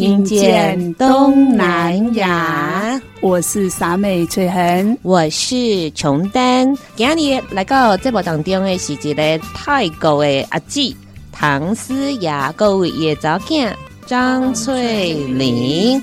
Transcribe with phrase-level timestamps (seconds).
[0.00, 2.98] 听见东南亚。
[3.20, 6.74] 我是傻美翠痕，我是琼丹。
[6.96, 10.96] 今日来到节目当中的是一个泰国的阿姊
[11.30, 16.00] 唐思雅，各位也早见张翠玲。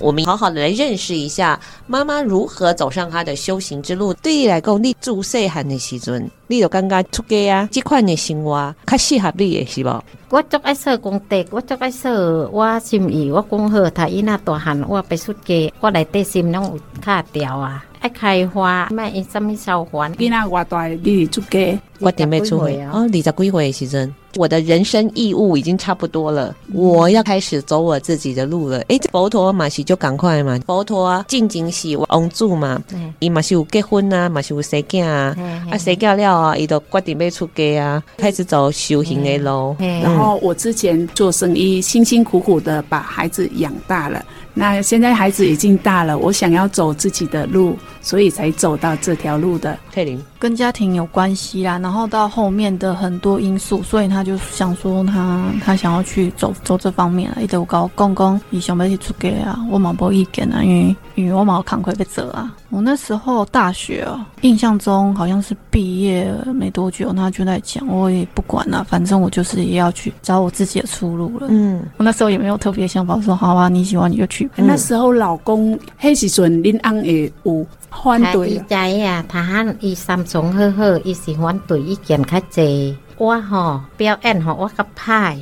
[0.00, 4.14] 我们好好的来认识一下妈妈如何走上她的修行之路。
[4.14, 10.02] 对你来讲，你自细汉的时阵，你就感觉出家啊，这款的生活较适合你的是不？
[10.30, 20.08] 我做爱说公德，我做爱说我心意，我讲好，他伊那大汉，我别出家，我来底心拢有卡掉啊，爱开花，卖因什么小花。
[20.18, 22.90] 你那偌大，你出家，我点没出回啊？
[22.94, 24.14] 哦，二十几岁的时阵。
[24.36, 28.78] 我的人生义务已经差不多了，我要开始走我自己的路了。
[28.82, 32.80] 诶，佛陀嘛是就赶快嘛，佛陀啊，进经是王祖嘛，
[33.18, 35.34] 伊嘛是有结婚啊，嘛是有生囝啊，
[35.70, 39.74] 啊生囝了啊，伊就决定要出家啊，开始走修行的路。
[39.80, 44.24] 然后我之前做生意，辛辛苦苦的把孩子养大了。
[44.58, 47.78] 那现在孩子已经大了，我想要走自己的路，
[48.08, 49.78] 所以才走到这条路的。
[49.92, 57.38] 佩玲跟家庭有关系啦，然后到后面的很多因素，所以他就想说他他想要去走走这方面啊。
[57.38, 59.60] 一直有搞公公，伊想不想去出家啊？
[59.70, 62.50] 我嘛无意见啊，因为因为我嘛扛亏被走啊。
[62.70, 71.48] 我那时候大学哦，印象中好像是毕业没多久，他就在讲，我也不管了，反正我就是也要去找我自己的出路了。
[71.50, 74.48] 嗯，我那时候也没有特别想法，说好啊，你喜欢你就去。
[74.56, 77.66] 那时候老公那时阵恁翁也有
[78.02, 78.62] 反对。
[78.68, 82.96] 他伊啊，他喊伊三从好好，伊是反对意见较济。
[83.16, 85.38] 我吼表演吼，我较歹。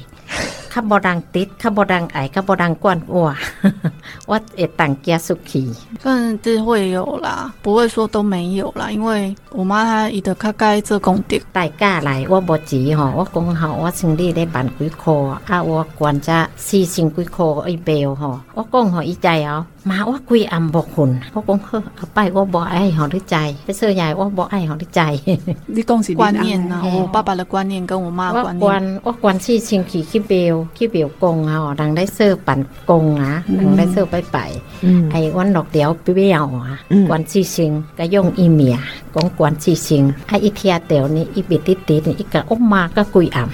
[0.74, 3.34] 较无人滴，较无人爱，较无人管我，
[4.26, 5.66] 我会当家出去。
[6.02, 8.90] 算是会有啦，不会说都没有啦。
[8.90, 19.64] 因为我妈她伊得较爱做功德，大家来我无钱吼，我讲吼，我生理咧万几箍啊，我管只四千几箍一包吼，我讲吼伊知哦。
[19.86, 23.36] 妈，我规暗无困，我讲好，阿伯我无爱互你知，
[23.68, 25.00] 这次也我无爱互你知。
[25.66, 28.60] 你讲是观念呐、啊，我爸爸的观念跟我妈的观念。
[28.60, 34.50] 我关我关起先去去庙去庙公啊，人来说办公啊，人来说拜拜。
[34.80, 36.76] 嗯，哎，阮落了庙啊，
[37.06, 38.76] 关起先，佮用伊名
[39.14, 43.48] 讲关起先，啊一听到呢，一别滴滴呢，一个我妈个规暗。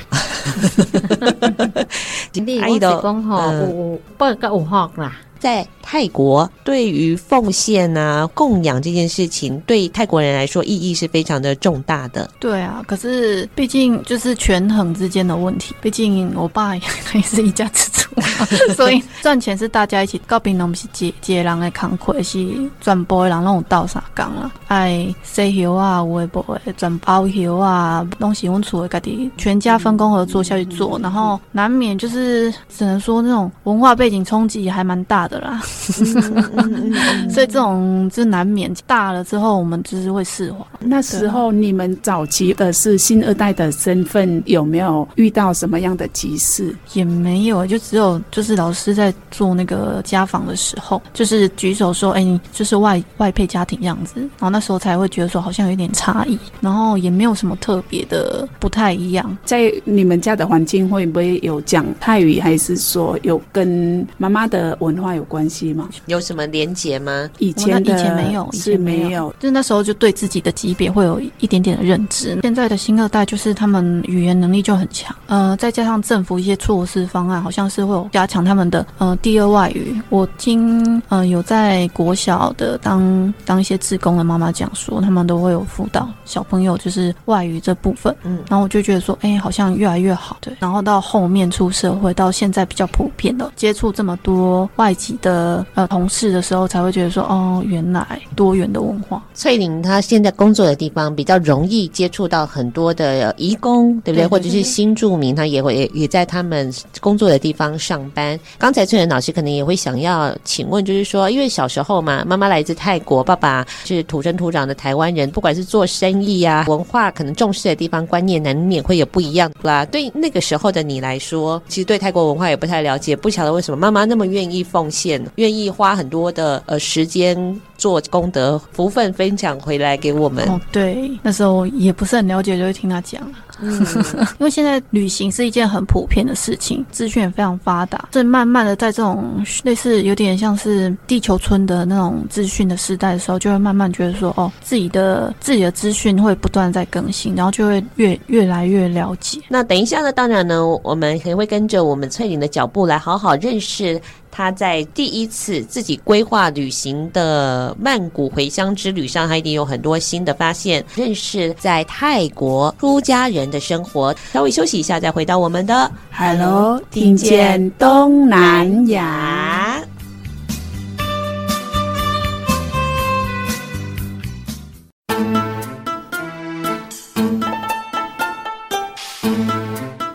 [2.33, 5.13] 今天我是讲吼，有不个有学啦。
[5.43, 12.31] 在泰国，对于奉献啊、供养这件事情，对泰国人来说意义是非常的重大的。
[12.39, 15.75] 对啊，可是毕竟就是权衡之间的问题。
[15.81, 16.83] 毕竟我爸也
[17.23, 18.09] 是一家之主，
[18.77, 20.21] 所以赚钱是大家一起。
[20.29, 22.47] 高平农是接接人的扛亏，是
[22.81, 24.53] 转播的人拢有倒啥工了。
[24.69, 35.32] 爱洗油啊，有诶无的转包油啊，东西阮厝的家己全家分工合作下去做，然后难免就是只能说那种文化背景冲击还蛮大的。
[35.33, 35.63] 的啦，
[37.33, 40.59] 所以这种就难免大了之后，我们就是会释怀。
[40.79, 46.77] 那时候你们早期的是新二代的身份，有没有遇到什么样的急事？
[46.93, 59.35] 也没有，就只有就是老师在做那个家访的时候，就是举手说：“哎、欸，你就是外外配家庭样子。”然后那时候才会觉得说好像有点差异，然后也没有什么特别的不太一样。
[59.47, 65.22] 在你们家的环境会不会有讲泰语，还是说有跟妈妈的文化有？
[65.23, 65.89] 有关系吗？
[66.07, 67.31] 有什么连结吗？
[67.39, 72.41] 以前以前没有，以前没有，就是那时候就对自己的级别会有一点点的认知。
[72.43, 79.97] 现在的新二代就是他们语言能力就很强，呃，再加上政府一些措施方案，好像是会有加强他们的呃第二外语。
[80.09, 90.53] 我听呃有在国小的当当一些志工的妈妈讲说，他们都会有辅导小朋友就是外语这部分，嗯，然后我就觉得说，哎、欸，好像越来越好，对。
[90.59, 95.12] 然后到后面出社会，到现在比较普遍的接触这么多外籍。
[95.13, 99.23] 习的呃同事的时候，才会觉得说，哦，原来多元的文化。
[99.35, 104.13] 翠玲她现在工作的地方比较容易接触到很多的移工，对不对？
[104.13, 108.39] 对对对，或者是新住民，他也会也也在他们工作的地方上班。
[108.59, 119.85] 刚才翠玲老师可能也会想要请问，就是说，因为小时候嘛，妈妈来自泰国，爸爸是土生土长的台湾人，不管是做生意啊，文化可能重视的地方观念难免会有不一样，啦？
[119.87, 125.02] 对那个时候的你来说，其实对泰国文化也不太了解，不晓得为什么妈妈那么愿意奉献，
[125.37, 130.49] 愿意花很多的呃时间做功德，福分分享回来给我们。
[130.49, 133.23] 哦，对，那时候也不是很了解，就会听他讲。
[133.61, 133.87] 嗯，
[134.39, 149.39] 因为现在旅行是一件很普遍的事情，资讯也非常发达，所以慢慢的在这种类似有点像是地球村的那种资讯的时代的时候，就会慢慢觉得说，哦，自己的自己的资讯会不断在更新，然后就会越越来越了解。
[149.49, 154.01] 那等一下呢，当然呢，我们也会跟着我们翠玲的脚步来好好认识。
[154.33, 164.13] 他在第一次自己规划旅行的曼谷回乡之旅上，他一定有很多新的发现，认识在泰国出家人的生活。
[164.33, 169.72] 稍微休息一下，再回到我们的 Hello，听见东南亚。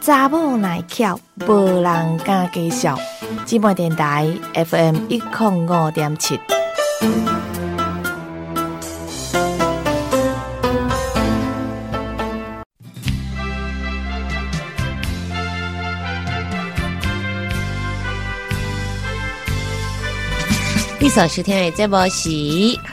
[0.08, 2.98] 查某耐巧，无人敢介绍。
[3.46, 6.40] 姊妹电台 FM 一零五点七。
[21.00, 22.30] 你所收听的节目是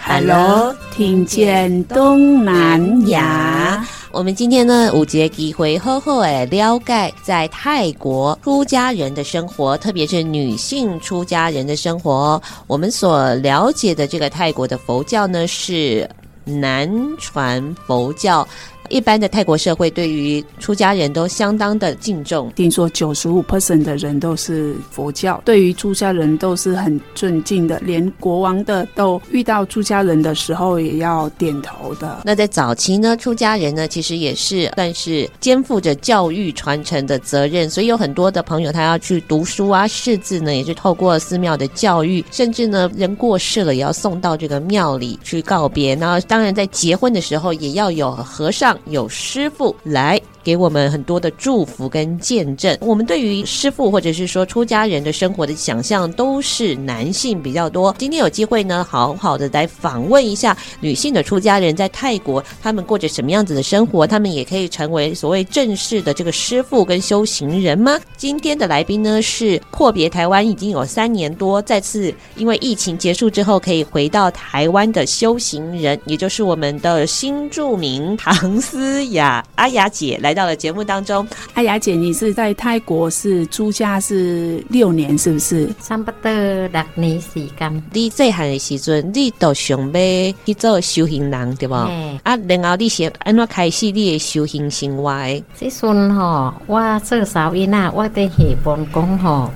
[0.05, 3.87] Hello，听见东南亚。
[4.15, 12.41] 我们今天呢，有这个机会好好诶了解在泰国出家人的生活，特别是女性出家人的生活。
[12.69, 16.09] 我们所了解的这个泰国的佛教呢，是
[16.45, 16.89] 南
[17.19, 18.47] 传佛教。
[18.89, 32.21] 一般的泰国社会对于出家人都相当的敬重，听说九十五 percent 的人都是佛教，对于出家人都是很尊敬的，连国王的都遇到出家人的时候也要点头的。
[32.25, 45.95] 那在早期呢，出家人呢其实也是算是肩负着教育传承的责任，所以有很多的朋友他要去读书啊、识字呢，也是透过寺庙的教育，甚至呢人过世了也要送到这个庙里去告别。
[45.97, 48.74] 然后当然在结婚的时候也要有和尚。
[48.87, 50.21] 有师傅来。
[50.45, 52.77] 给我们很多的祝福跟见证。
[52.83, 57.97] 我们对于师傅或者是说出家人的生活的想象都是男性比较多。
[57.99, 64.07] 今天有机会呢，好好的来访问一下女性的出家人在泰国，他们过着什么样子的生活？
[64.07, 67.99] 他们也可以成为所谓正式的这个师傅跟修行人吗？
[68.19, 80.35] 今天的来宾呢是阔别台湾已经有三年多，再次因为疫情结束之后可以回到台湾的修行人，也就是我们的新著名唐思雅阿雅姐来。
[80.35, 81.25] 到了节目当中，
[81.55, 85.69] 阿雅姐，你是在泰国是出家是六年，是不是？
[85.81, 86.33] 差不多
[86.73, 87.83] 六年时间。
[87.93, 91.75] 你细汉的时阵，你都想要去做修行人，对不？
[91.75, 95.15] 啊，然后你是安怎开始你的修行生活？
[95.57, 99.51] 这阵吼，我做少伊那，我在希望讲吼，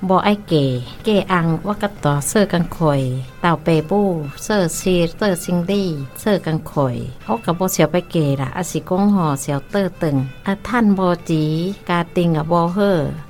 [0.00, 0.08] 别别出家。
[0.08, 12.80] 无爱嫁，嫁翁我甲大嫂共开，到爸母做事做生理做共开，我甲无想要嫁啦，啊是讲吼是要倒转，啊趁无钱，家庭也无好，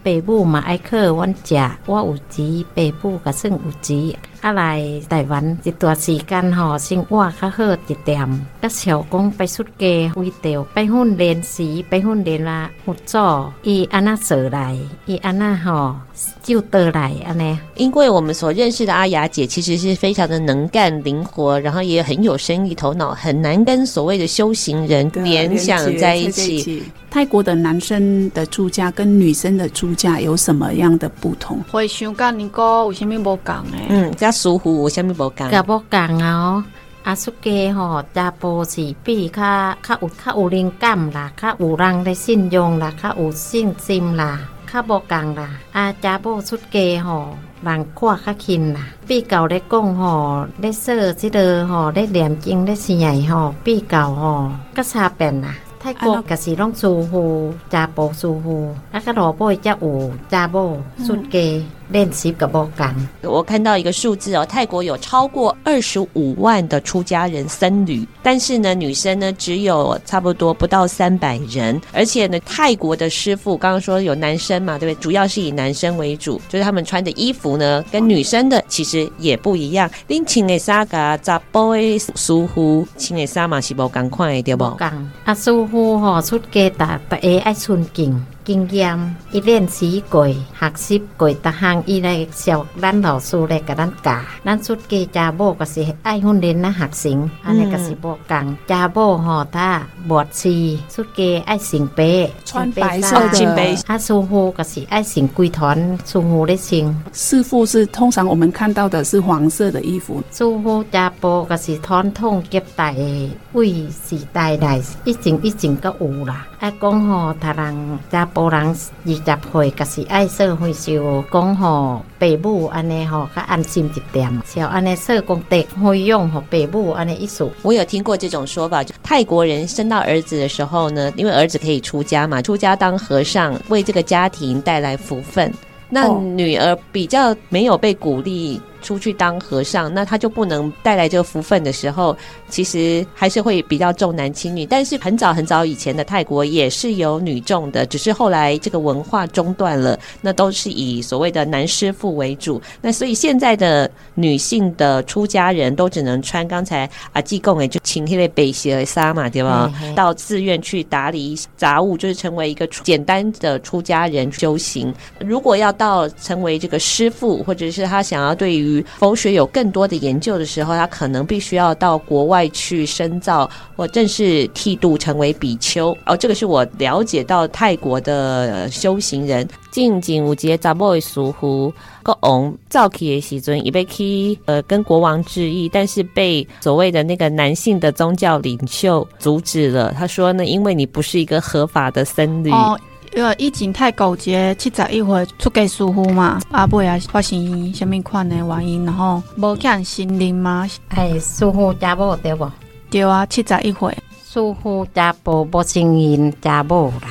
[0.02, 1.54] 爸母嘛爱靠阮食，
[1.87, 4.18] 我有钱，爸母也算有钱。
[4.40, 8.47] 啊，来台湾一段时间吼，生活较好一点。
[8.61, 13.19] 甲小公拜出家，为着拜训练时，拜训练啦，佛祖
[13.62, 14.76] 伊安那做来，
[15.07, 15.97] 伊安那吼
[16.43, 17.59] 就得来安尼。
[17.76, 26.83] 因为我们所认识的阿雅姐，其实是非常的能干、灵活，然后也很有生意头脑，很难跟所谓的修行人联想在一起。
[27.16, 31.58] 泰国的男生的出家跟女生的出家有什么样的不同？
[31.73, 33.87] 会想跟你讲，有啥物无共诶？
[33.88, 35.50] 嗯，加舒服，有啥物无共？
[35.50, 36.62] 甲无共啊！
[37.04, 39.42] 阿出家吼，大部是比较
[39.82, 44.38] 较有较有灵感啦，较有人的信用啦，较有信心啦，
[44.70, 45.49] 较无共啦。
[45.73, 48.80] 啊，查某出家吼，人看较轻啦。
[49.06, 52.94] 比较咧讲吼，咧说即个吼，咧念经咧啥
[53.35, 55.54] 吼，比较吼，较差别啦。
[55.87, 60.76] 泰国可是拢住户，查甫住户，啊个老婆才有查某
[61.07, 61.64] 出家。
[61.90, 62.87] 练习个无共。
[63.23, 75.02] 我看到一个数字哦，泰国有超过二十五万的出家人僧侣，但是呢，女生呢只有差不多不到三百人，而且呢，泰国的师傅刚刚说有男生嘛，对不对？
[75.02, 79.90] 主要是以男生为主，就是他们穿的衣服呢，跟女生的其实也不一样。
[80.09, 84.64] 恁穿的衫甲查甫的师傅穿的衫嘛是无共款的，对不？
[84.71, 84.87] 共
[85.25, 88.25] 啊，师傅吼出家大大家爱尊敬。
[88.46, 94.16] 经验，伊练习过，学习过，逐项伊来小咱老师来甲咱教。
[94.44, 98.56] 咱出家家母个是爱训练咱学生，安尼个是无共。
[98.64, 103.76] 家母吼，他没事出家爱穿白，穿白色的。
[103.88, 107.02] 啊，师傅个是爱穿规团，师傅咧穿。
[107.12, 110.22] 师傅是通常我们看到的是黄色的衣服。
[110.30, 116.46] 师傅家母个是传统接待的，为时代来一前一前个有啦。
[116.60, 118.24] 爱讲吼，他人家。
[118.37, 124.31] 无人二十岁，可是爱说会就讲吼，爸母安尼吼，较安心一点。
[124.45, 127.50] 像安尼说讲得会用吼，爸母安尼意思。
[127.62, 135.50] 我有听过这种说法，就泰国人生到儿子的时候呢，因为儿子可以出家嘛，出家当和尚，为这个家庭带来福分。
[135.88, 138.61] 那女儿比较没有被鼓励。
[138.83, 142.16] 出去当和尚，那他就不能带来这个福分的时候，
[142.49, 144.64] 其实还是会比较重男轻女。
[144.66, 152.61] 但是很早很早以前的泰国也是有女众的，只是后来这个文化中断了，那都是以所谓的男师傅为主。
[152.80, 159.73] 那所以现在的女性的出家人都只能穿刚才啊济公诶就请那个白鞋的纱嘛，对吧？
[159.95, 164.92] 到寺院去打理杂物，就是成为一个简单的出家人修行。
[165.21, 175.96] 如果要到成为这个师傅，或者是他想要对于于佛学有更多的研究的时候，他可能必须要到国外去深造，或正式剃度成为比丘。
[176.04, 179.49] 哦，这个是我了解到泰国的修行人。
[179.70, 189.92] 近景五节查某的师傅，国王早期的时阵，也被去呃跟国王致意，但是被所谓的那个男性的宗教领袖阻止了。
[189.92, 192.50] 他说呢，因为你不是一个合法的僧侣。
[192.50, 192.78] 哦
[193.14, 200.68] 因为以前泰国节七十一岁出家师傅嘛，阿伯也发生什么款的原因，然后无见心灵嘛？
[200.88, 202.50] 哎，师傅家母对不？
[202.90, 207.08] 对啊，七十一岁，师傅家母无承认家母啦，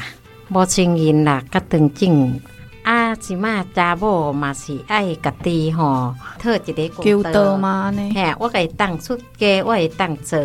[0.50, 2.40] 无承认啦，甲当正
[2.84, 8.12] 啊，即嘛家母嘛是爱家己吼，特一个求道嘛呢？
[8.14, 10.40] 嘿，我可以当出家，我会当做。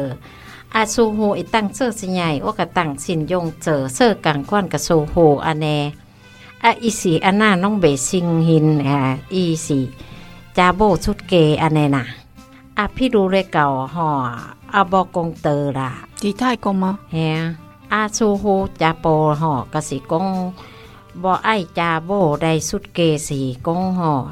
[0.70, 2.40] 啊，师傅一当做啥样？
[2.44, 5.92] 我个当信用做说共款个师傅安尼。
[6.60, 9.88] 啊，伊是安那拢未承认啊，伊是
[10.54, 12.06] 家母出家安尼啦。
[12.74, 14.56] 啊，譬如咧教吼，啊
[14.90, 16.06] 无功德啦。
[16.18, 16.98] 伫泰国吗？
[17.10, 17.56] 嘿啊，
[17.88, 20.54] 啊，师傅家母吼，可是讲
[21.20, 24.28] 无爱家母来出家是讲吼，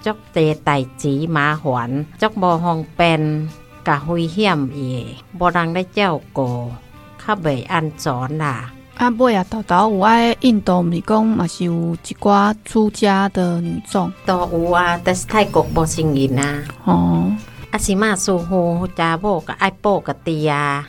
[0.00, 3.50] 足侪代志麻烦，足无方便。
[3.84, 5.06] 较危险耶，
[5.38, 6.70] 无人来照顾，
[7.26, 8.72] 较袂安全啦。
[8.96, 16.62] 啊，尾啊，豆豆有爱印度，毋是讲嘛是有一寡出家的女众都有啊，但是泰国无承认啊。
[16.84, 17.32] 哦，
[17.70, 20.86] 啊是嘛，师傅查某个爱保家己啊，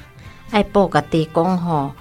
[0.50, 1.92] 爱保家己讲吼，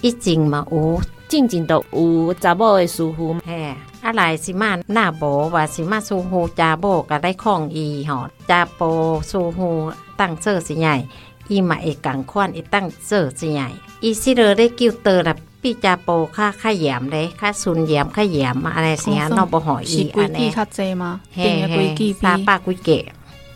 [0.00, 3.74] 以前嘛有，进前都有查某的师傅，嘿。
[4.02, 11.06] 啊来是嘛，那无话是嘛，师傅家母甲来抗议吼，家婆师傅当做怎样，
[11.48, 20.34] 伊嘛会共款，会当做怎样，伊是落咧叫道啦，比家婆较较严咧，较顺严较严，安尼是安怎无互伊安尼？
[20.48, 21.20] 规矩较济吗？
[21.34, 23.06] 定个规矩三百几个。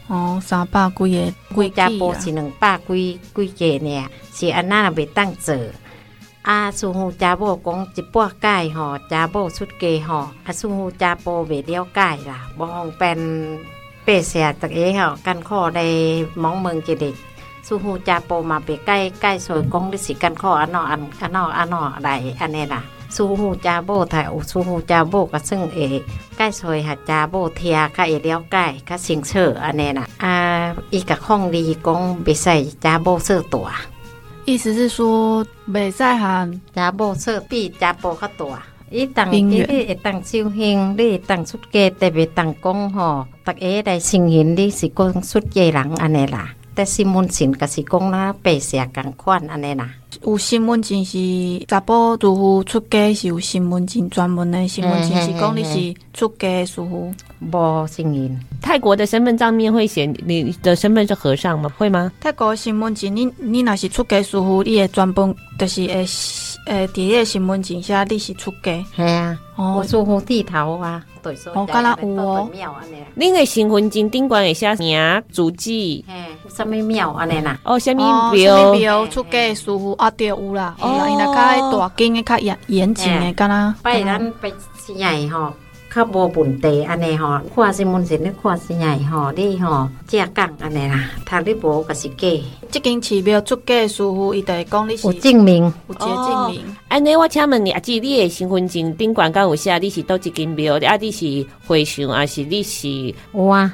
[0.09, 5.57] 哦，三百几个规矩家婆是两百几几个呢，是安那袂当做。
[6.45, 13.59] 啊，师傅家母讲一半解吼，家母出家吼，啊，师傅家母未了解啦，无方便
[14.05, 17.07] 白写逐个吼，艰苦咧，问问一下，
[17.67, 26.05] 师傅家母嘛别解解说讲你是艰苦安怎安安怎安怎来安尼啦，师傅家母才有师傅家母个算会
[26.37, 33.94] 解说下家母听较会了解较清楚安尼啦，啊，伊个抗议讲别使家母做大。
[34.47, 38.63] 意思是说，未使喊家母说比查甫较大。
[38.91, 46.55] 伊当你会当修行，你会当出家，特别当讲吼，大家来承认你是讲出家人安尼啦。
[46.75, 49.89] 但是讲啦，白写共款安尼啦。
[50.23, 51.19] 有身份证是
[51.67, 57.13] 查甫师傅出家是有身份证专门的身份证，是讲你是出家师傅。
[57.41, 58.39] 无姓音。
[58.63, 61.71] 泰国的身份上面会写你的身份是和尚吗？
[61.77, 62.11] 会吗？
[62.21, 66.07] 泰国的身份证，你你若是出家师傅，你会专门就是会
[66.67, 69.77] 诶，伫个新闻纸写你是出家，系啊，哦。
[69.79, 72.49] 我疏忽剃头啊，对，所以哦敢若有哦。
[72.53, 76.15] 庙安尼，恁个身份证顶悬会写名、祖籍，嘿，
[76.49, 77.59] 什么庙安尼啦？
[77.65, 78.73] 哦，什么哦，什庙？
[78.73, 78.79] 么？
[78.79, 81.07] 庙出家的师傅啊，对有啦，哦。
[81.09, 84.51] 伊若较大间的、较严严谨的，敢若拜咱拜
[84.87, 85.53] 生日吼，
[85.95, 92.29] 较无问题安尼吼，看新闻时你看生日吼，你吼正讲安尼啦，读你无就是假，
[92.69, 95.63] 即间寺庙出家的师傅，伊就会讲你是有证明。
[95.87, 96.77] 有这个证明。
[96.89, 100.75] 安尼，我请问你，阿姊，你的身份证顶悬敢有写你是倒一间庙？
[100.79, 103.15] 啊，你是和尚，还是你是？
[103.33, 103.73] 有啊，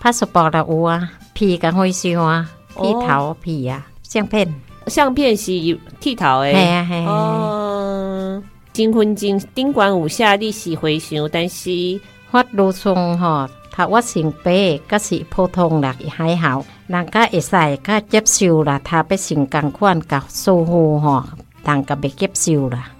[0.00, 4.52] 拍手包啦有啊，皮甲和尚啊，哦剃头皮啊，相片，
[4.88, 5.52] 相片是
[6.00, 6.52] 剃头诶？
[6.52, 8.42] 系啊系啊，
[8.74, 12.00] 哦，身份证顶悬有写你是和尚，但是
[12.30, 17.50] 法律上吼，读我成白，甲是普通啦，还好，人家会使
[17.82, 21.22] 甲接受啦，他要成共款甲师傅吼，
[21.64, 22.90] 人家袂接受啦，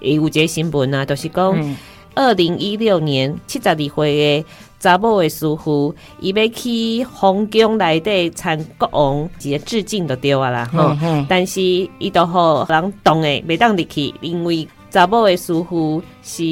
[0.00, 1.76] 有一个新闻啊，就是讲嗯。
[2.12, 4.46] 二零一六年七十二岁的
[4.80, 10.96] 查某的师傅，伊要去皇宫内底参国王一个致敬就对啊啦，吼、
[11.28, 16.42] 但是伊都互人挡诶，袂当入去，因为查某的师傅是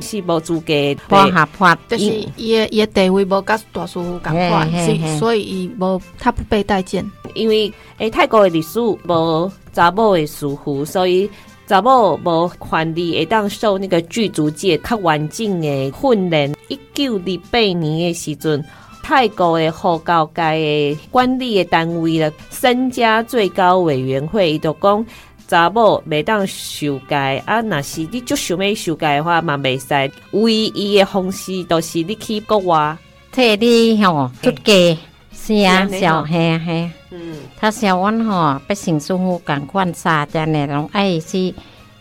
[0.00, 0.72] 是无资格
[1.08, 2.04] 破下破，就是
[2.36, 7.04] 伊的伊的地位无甲大师傅共款，所以以伊无他不被待见。
[7.34, 11.28] 因为诶泰国的历史无查某的师傅，所以
[11.66, 16.54] 查某无权利会当受那个剧组界较完整的训练。
[16.68, 18.62] 一九二八年的时阵，
[19.02, 25.04] 泰国的佛教界的管理的单位了，身家最高委员会伊就讲
[25.52, 32.96] 查某袂当受戒啊，若是你足想要受戒的话嘛袂使，唯一的方式都是你去国外。
[33.30, 34.98] 替你吼出家，
[35.30, 36.90] 是啊，小吼嘿啊嘿啊。
[37.10, 41.54] 嗯，他小阮吼，要成师傅共款三只呢，拢爱去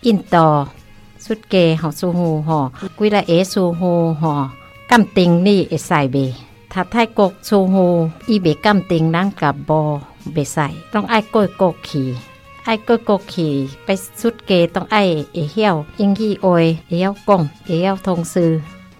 [0.03, 0.65] 印度
[1.19, 4.49] 出家，互师傅吼，几个个师傅吼，
[4.89, 6.33] 鉴定你会使袂？
[6.69, 9.99] 他泰国师傅伊袂鉴定，咱甲无
[10.33, 10.61] 袂使，
[10.93, 12.15] 拢爱过国去，
[12.65, 13.53] ไอ้ก็กกขี่
[13.83, 13.89] ไป
[14.21, 15.03] สุดเกต้องไอ้
[15.33, 18.51] เอเหี้ยวอิงขี้โอยเอเหี้ยวกงเอเหี้ยวทงซือ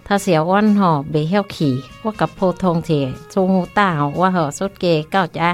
[0.06, 2.90] ถ้าเสียอ้วนหอบเบเหี้ยวขี่ว่ากับโพทงเถ
[3.32, 3.88] จงหูต้า
[4.20, 5.48] ว่าหอสุดเกเก็จะ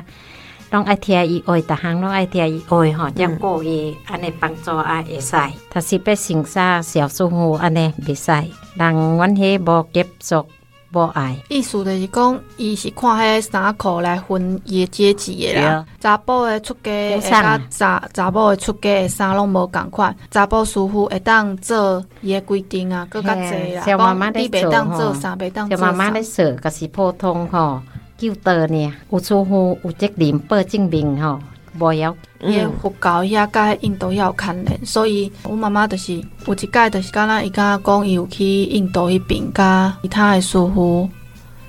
[0.73, 3.71] ต้องไอเทียอีโอยตาหางต้องไอเทียอีโอยหอดยังโกเอ
[4.09, 8.39] อันในปังจออาเอใส่ถ้าสิไปสิงซาเสียวซูโฮอันในเบใส่
[8.81, 10.47] ดังวันเฮบอกเก็บศก
[10.93, 11.37] 无爱。
[11.49, 15.85] 意思就是讲，伊是看迄衫裤来分伊的阶级的啦。
[16.01, 23.83] 查甫的出家会甲查查某的出家的衫拢无共款，查甫师傅会当做伊的规定啊，佫较济啦。
[23.85, 26.43] 小妈妈袂当做吼啥，袂当做就妈妈咧啥。
[26.43, 27.81] 说，可是普通吼，
[28.17, 31.39] 救得呢，有师傅有责任报证明吼，
[31.79, 36.15] 无要伊的佛教遐甲印度遐有牵连，所以我妈妈就是
[36.47, 41.09] 有一届就是敢若伊敢讲伊有去印度迄边，甲其他的师傅，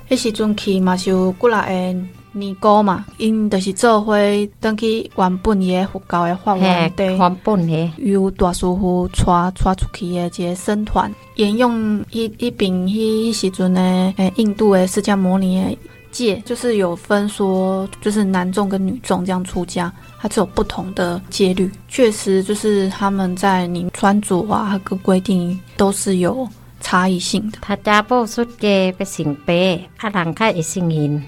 [0.10, 2.00] 迄时阵去嘛是有几来个
[2.32, 4.16] 尼姑嘛，因就是做伙
[4.62, 7.04] 转去原本伊的佛教的法源地。
[7.18, 15.78] 原本嘿，由大师傅带带出去的一个僧团，沿用迄迄边迄时阵的诶印度的释迦牟尼的
[16.20, 21.72] 戒，就是有分说，就是男众跟女众这样出家，它是有不同的戒律。
[21.88, 26.46] 确实，就是他们在你穿着啊各规定都是有
[26.82, 27.60] 差异性的。
[27.62, 31.24] 他家宝出家不行白，啊人较会承认，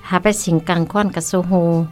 [0.00, 1.84] 还要成共款个师傅，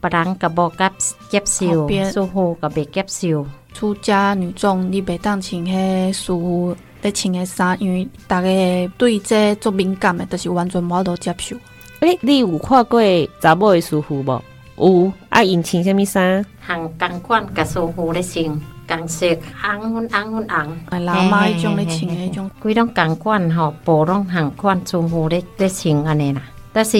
[0.00, 0.92] 别人个无甲
[1.28, 3.44] 接受，后边师傅个袂接受。
[3.74, 8.48] 出家女众你袂当穿迄师傅咧穿的衫，因为大家
[8.96, 11.56] 对这做敏感的，就是完全无法度接受。
[12.00, 13.00] 诶、你有看过
[13.40, 14.42] 查某的师傅无？
[14.76, 16.44] 有，啊，因穿啥物衫？
[16.64, 18.44] 行共款甲师傅咧穿，
[18.86, 19.26] 共色
[19.60, 22.48] 红粉红粉红，老妈迄种咧穿的迄种。
[22.60, 26.40] 规拢共款吼，无拢同款师傅咧咧穿安尼啦。
[26.72, 26.96] 但是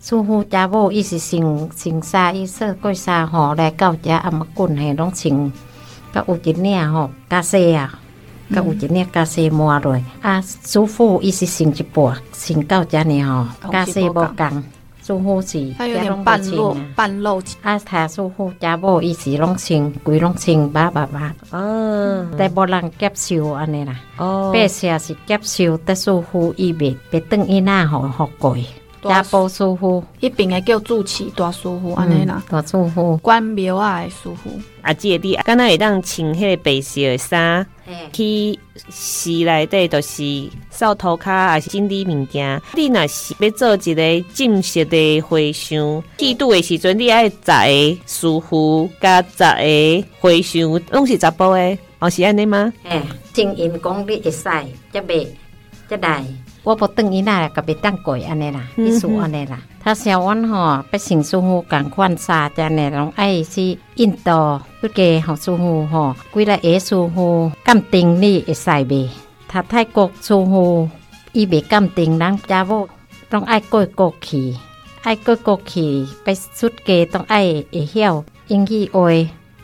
[0.00, 5.52] 师傅查某伊是穿穿衫，伊说过衫吼来到遮阿妈棍嘿拢穿，
[6.12, 7.96] 甲有一领吼加西啊，
[8.54, 10.00] 甲有一领加西抹落。
[10.22, 14.62] 啊，师傅伊是穿一半，穿到遮尔吼，加西无共。
[15.02, 17.42] 师傅是它有点半露半露。
[17.62, 21.20] 啊，他师傅家某伊是拢穿，规拢穿白白白。
[21.50, 23.98] 啊，但无人接受安尼啦。
[24.18, 28.56] 哦，白色是接受，但师傅伊袂袂当伊那互互过。
[29.02, 34.50] 家宝师傅，一边个叫主持大师傅安尼啦，大师傅，关庙啊的师傅。
[34.82, 37.66] 啊，姐弟，刚才会当穿迄个白色的衫，
[38.12, 38.58] 去
[38.88, 42.60] 寺内底就是扫涂骹，啊是整理物件。
[42.74, 52.72] 你若是要做一个正式的和尚，剃度的时阵，你爱十个师傅加十个和尚，拢是查甫的，哦，是安尼吗？
[52.84, 54.44] 哎，正因讲你会使，
[54.92, 55.26] 则袂
[55.88, 56.24] 则来。
[56.62, 59.58] 我无等伊那个别当过安尼啦，意思安尼啦。
[59.82, 69.08] 他小阮吼，不成师傅共款啥只内容，爱是印度不给好师傅吼，几个野师傅鉴定你会使袂？
[69.48, 70.88] 他泰国师傅
[71.32, 72.86] 伊袂鉴定，人家某
[73.30, 74.54] 拢爱过过去，
[75.02, 79.00] 爱过过去，不出家都爱会晓英语话，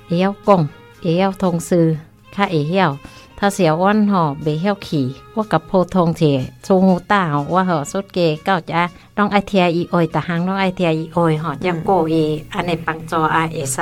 [0.08, 0.68] 会晓讲，
[1.02, 1.98] 会晓通词，
[2.34, 2.96] 较会晓。
[3.36, 8.72] 他小阮吼袂晓去，我甲普通者师傅打吼，我吼出家到遮，
[9.14, 13.80] 拢爱听伊话，逐项拢爱听伊话吼，则过伊安尼帮助啊会使。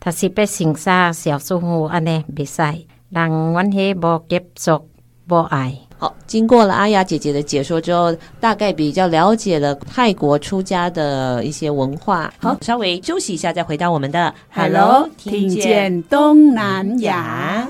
[0.00, 2.62] 他是要成啥小师傅安尼袂使，
[3.10, 4.88] 人阮迄无接触
[5.28, 5.76] 无爱。
[5.98, 12.32] 好，经过了阿雅姐姐的解说之后，大概比较了解了泰国出家的一些文化。
[12.38, 17.68] 好，稍微休息一下，再回到我们的 Hello，听见东南亚。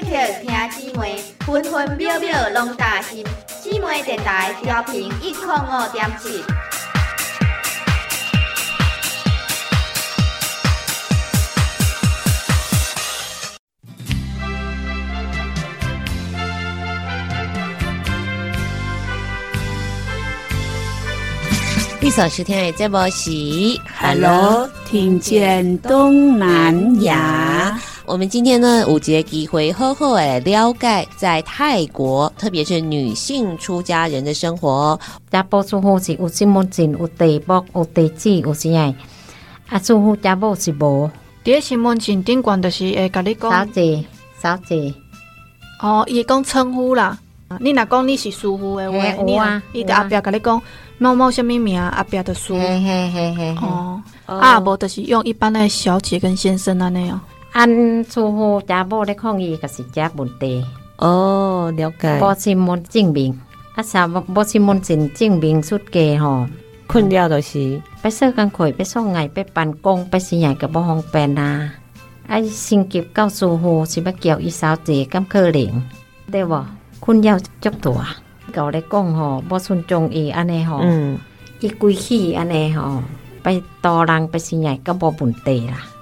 [0.00, 3.24] 听姊妹，分分秒秒拢担心。
[3.62, 6.42] 姊妹电台调频一零五点七。
[21.98, 23.30] 第三十天的节目是
[23.98, 27.76] Hello，听见东南亚。
[28.06, 34.98] 我们今天呢，有一个机会好好诶了解在泰国，特别是女性出家人的生活。
[35.28, 38.94] 家宝师傅是有身份证，有地簿，有地址，有啥？
[39.68, 41.10] 啊，师傅家婆是无。
[41.44, 43.50] 伫身份证顶悬就是会甲你讲。
[43.50, 44.04] 小姐，
[44.40, 44.94] 小姐。
[45.82, 47.18] 哦，伊讲称呼啦。
[47.58, 50.62] 你若讲你是师傅的话，你啊，伊在后壁甲你讲
[50.98, 52.58] 某某什么名，后壁的师傅。
[52.58, 53.56] 嘿嘿嘿嘿。
[53.60, 57.20] 哦，啊，无就是用一般的小姐跟先生安尼哦。
[57.56, 57.72] อัน
[58.10, 58.38] โซโฮ
[58.70, 60.44] จาโบได้ข้องอีกับสิจับุนเต
[61.02, 61.04] อ
[61.74, 63.30] เดี๋ยวกันบอซิมอนจิ้งบิง
[63.76, 66.44] อาสาวบอซิมอนสินจิ้งบิงสุดเกหอม
[66.90, 67.64] คนเดียวเดอสิ
[68.00, 71.50] ไปเสื้อกันข่อยไปส่องไงไปปั่นกงไปสิใหญ่กับบอฮองแปนา
[72.28, 72.34] ไอ
[72.66, 75.74] สิงเก็บเก้าโซโฮสิมาเกี่ยวอีสาวเจกำเคอเหลง
[76.32, 76.58] ได้บ่
[77.04, 78.00] คุณยาวจบตัว
[78.54, 80.76] เก่าได้ก้องหอบอสุนจงอีอันแนหอ
[81.62, 82.86] อีกุยขี้อันแนหอ
[83.42, 83.46] ไป
[83.84, 85.95] ตอรังไปสิใหญ่กับบอบุนเตล่ะ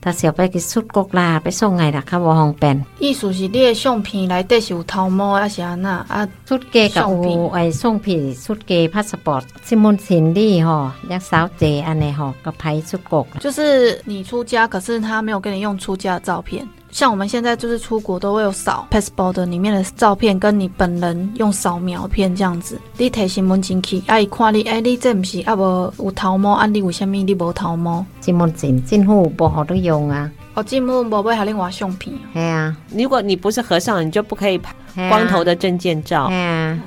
[0.00, 2.84] 他是要去出国啦，要送来啦，较无方便。
[2.98, 6.26] 意思是你的相片内底是有头毛，还是安那啊？
[6.46, 13.26] 出街甲有诶相片，出街 passport，身份证你吼，要扫地安尼吼，甲拍出国。
[13.40, 16.66] 就是你出家，可是他没有给你用出家的照片。
[16.90, 22.80] 像我们现在就是出国都会有扫 passport 的里面的照片，跟你本人用扫描片这样子。
[22.96, 25.54] 你提身份证去，啊，伊看你，哎，你这不是啊？
[25.54, 28.04] 无有头毛，啊，你为什么你无头毛？
[28.20, 30.30] 身份证政府无好你用啊。
[30.54, 32.14] 哦，政府无要和你换相片。
[32.32, 34.74] 系啊，如果你不是和尚，你就不可以拍
[35.08, 36.28] 光头的证件照。
[36.28, 36.78] 系啊，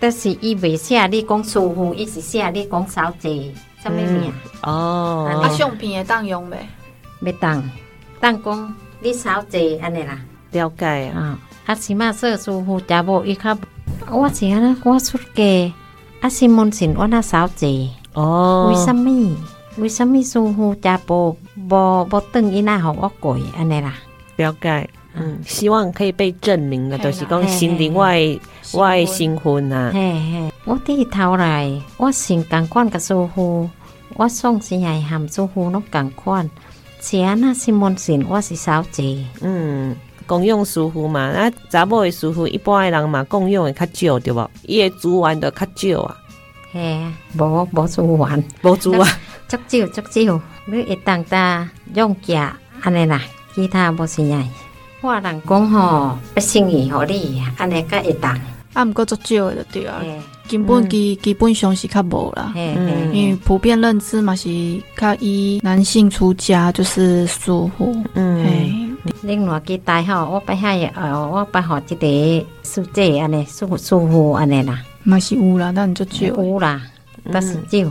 [0.00, 4.32] 但是伊未写你讲师傅，伊是写你讲小姐，什么名？
[4.64, 6.58] 哦，啊，相片会当用未？
[7.20, 7.62] 未当，
[8.18, 8.74] 当讲。
[9.04, 10.16] 你小姐安尼啦，
[10.52, 11.36] 了解啊。
[11.66, 13.58] 啊，起码说师傅家宝伊较，
[14.08, 15.74] 我是安尼，我出家，
[16.20, 17.88] 啊，身份证我那小姐。
[18.14, 19.36] 哦，为什么？
[19.78, 23.92] 为什么师傅家宝无无等伊那互我过安尼啦？
[24.36, 28.20] 了解，嗯，希望可以被证明的，就是讲心灵外
[28.74, 29.90] 外新婚呐。
[29.92, 33.68] 嘿嘿，我低头来，我先共款个师傅，
[34.14, 36.48] 我送钱来含师傅拢共款。
[37.02, 39.26] 是啊，那身份证我是小姐。
[39.40, 44.48] 嗯，公用师傅嘛，那查某的师傅一般的人嘛，公用的较少对不？
[44.62, 46.16] 伊的资源就较少啊。
[46.72, 47.04] 嘿，
[47.36, 49.00] 无无资源，无资源，
[49.48, 50.40] 足少足少。
[50.64, 53.20] 你一当呾用家安尼啦，
[53.52, 54.22] 其他无啥。
[55.00, 58.38] 我人讲吼，不生意互你，安尼个会当。
[58.72, 60.02] 啊，毋过足少的就对啊。
[60.48, 62.52] 根本基基本上是较无啦，
[63.12, 64.50] 因为普遍认知嘛是
[64.96, 67.96] 较以男性出家就是舒服。
[68.14, 76.82] 嗯，另外记大吼，我拜下呃，我拜好一个师姐安尼，舒舒服安尼啦，嘛是有啦，但就少有啦，
[77.32, 77.90] 但是少。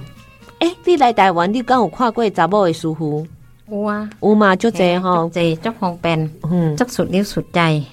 [0.59, 3.25] 诶，你来台湾，你敢有看过查某的舒服？
[3.71, 7.83] 有啊，有嘛就这吼，这足方便，嗯，足顺溜顺ใจ，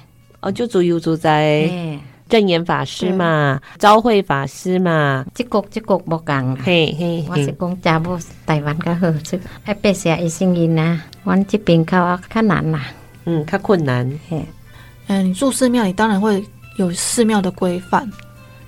[0.41, 1.71] 哦，就自由自在
[2.29, 12.83] 证严法师嘛，昭惠法师嘛，这个这国无共，嘿嘿，我是讲家母台湾较好，即爱白写医生因啊，阮这边较较难啦，
[13.25, 14.45] 嗯，较困难，嘿，
[15.07, 16.45] 嗯，你住寺庙，你当然会
[16.77, 18.11] 有寺庙的规范。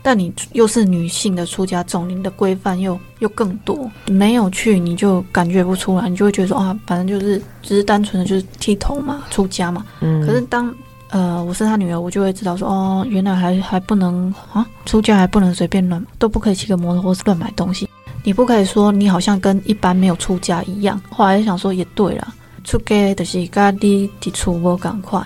[0.03, 3.87] 但你又是女性的出家众，你的规范又又更多。
[4.07, 9.85] 没有去，你就感觉不出来，你就会觉得说啊，反正就是只是单纯的就是剃头嘛，出家嘛。
[10.01, 10.27] 嗯。
[10.27, 10.75] 可是当
[11.11, 17.89] 呃我是他女儿，我就会知道说哦，原来还还不能啊，出家还不能随便乱，都不可以骑个摩托或是乱买东西。
[18.23, 21.01] 你不可以说你好像跟一般没有出家一样。
[21.11, 22.33] 后来想说也对了，
[22.65, 25.21] 出家就是家己提出无赶快，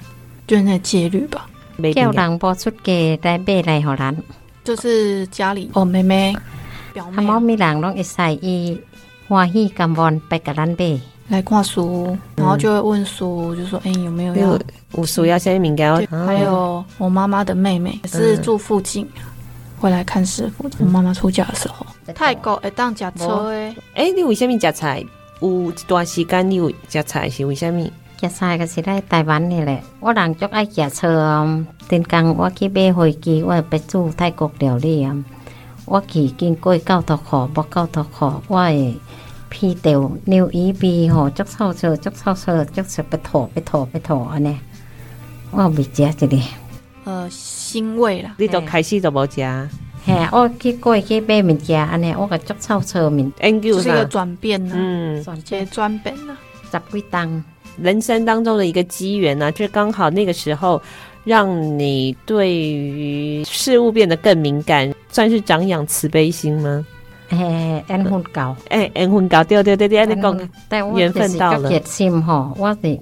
[0.46, 1.46] 就是那戒律吧。
[1.94, 4.22] 叫人不出家来买来给人。
[4.62, 6.34] 就是家里哦，妹妹、
[6.94, 8.80] 表妹，他某咪人拢会使伊
[9.28, 14.58] 欢喜甘愿白给咱买来看书，然后就会问书，就说哎、欸、有没有要
[14.92, 16.06] 有书要先敏感。
[16.26, 19.08] 还有我妈妈的妹妹也是住附近，
[19.80, 20.70] 会来看师傅。
[20.78, 23.74] 我妈妈出嫁的时候，泰国会当驾车诶。
[23.94, 25.04] 哎，你为什么食菜？
[25.40, 27.84] 有一段时间你有食菜是为什么？
[28.20, 31.66] 食菜个是来台湾的咧，我人足爱骑车啊。
[31.88, 35.14] 天工我去买飞机，我要煮泰国料理啊。
[35.86, 38.94] 我去经过高头河，无高头河，我会
[39.54, 44.58] 批掉牛耳鼻吼，足臭臭，足臭臭，足臭不吐不吐不吐安尼。
[45.52, 46.38] 我未食一个，
[47.04, 48.34] 呃，腥味啦。
[48.36, 49.40] 你都开始都无食？
[50.04, 53.32] 嘿，我去过去买物件安尼，我个足臭臭面。
[53.38, 53.48] 这
[53.80, 56.36] 是一个转变呢，嗯，转接转变呢，
[56.72, 57.44] 十几档。
[57.80, 60.82] 人生当中的一个机缘呢，就刚好那个时候，
[61.22, 66.84] 让你对于事物变得更敏感，算是长养慈悲心吗？
[67.30, 71.70] 哎，缘分到，哎，缘分到，对对对对，你讲，缘分到了。
[71.70, 73.00] 热心吼，我是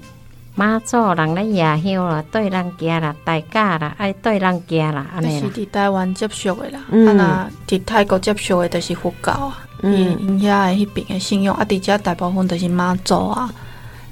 [0.55, 5.49] 妈祖人咧夜香啦，对人家啦，大家啦，爱对人家啦，安尼啦。
[5.55, 13.51] 是伫台湾接受的啦，啊那伫泰国接受的都是佛教啊，因因遐的迄边的信仰，啊，伫遮大部分都是妈祖啊。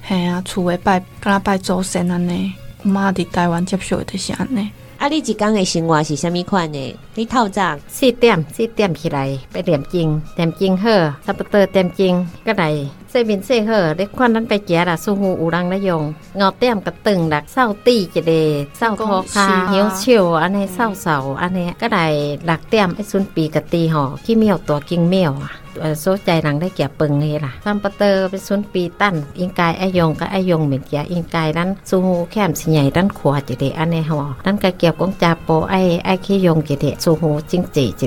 [0.03, 2.53] 嘿啊，厝诶拜，敢若拜祖先安尼。
[2.83, 4.71] 我妈伫台湾接受诶就是安尼。
[5.01, 6.95] 啊，你一工的生活是虾米款的？
[7.15, 10.91] 你透早四点四点起来要念经，念经好，
[11.25, 13.95] 差不多点钟，过来洗面洗好。
[13.95, 21.75] 你看咱别家啦，似乎有人咧用五点个灯啦扫地一个，扫涂骹、摇手安尼扫扫安尼。
[21.81, 25.51] 过来六点一准备个地吼，去庙大经庙啊。
[25.79, 38.07] 呃，所在人咧夹饭诶啦，差不多要准备等，应该爱用个爱用物件，应该咱住户欠咱看一个安尼吼，咱个夹讲家宝爱爱去用一个住户经济一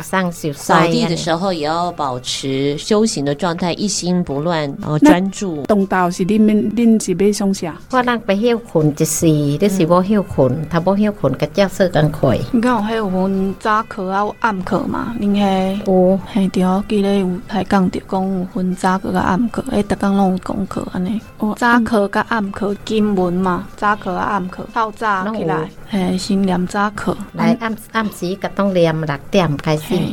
[0.00, 0.80] 伤受伤。
[0.80, 5.62] 扫地的时候也要保持修行的状态，一心不乱，然后专注。
[5.62, 7.76] 东道是恁们恁是要上下。
[7.90, 12.38] 我人不晓困一时，你是无晓困，他无晓困，个教授更快。
[12.52, 15.14] 你看我有分早课啊，有暗课嘛？
[15.20, 21.20] 恁遐有，嘿对，记得有台讲着讲有分早课甲暗课，哎，逐工拢有功课安尼。
[21.56, 29.75] 早课甲暗课经文嘛，早课啊暗课，透早起来，嘿，先念早课，来暗暗时甲当念六点开。
[29.88, 30.04] สิ่ง